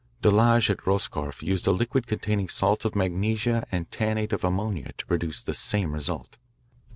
[0.23, 5.05] Delage at Roscorf used a liquid containing salts of magnesia and tannate of ammonia to
[5.05, 6.37] produce the same result.